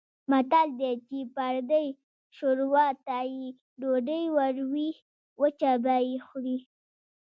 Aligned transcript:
متل 0.31 0.67
دی: 0.79 0.93
چې 1.07 1.17
پردۍ 1.35 1.87
شوروا 2.37 2.87
ته 3.07 3.17
یې 3.35 3.47
ډوډۍ 3.79 4.23
وړوې 4.35 4.89
وچه 5.41 5.71
به 5.83 5.95
یې 6.07 6.17
خورې. 6.25 6.57